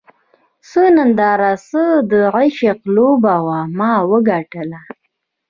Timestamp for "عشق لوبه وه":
2.35-3.59